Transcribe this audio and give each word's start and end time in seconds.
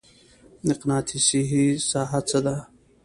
مقناطیسي 0.67 1.63
ساحه 1.89 2.19
څه 2.29 2.39
ده؟ 2.45 2.55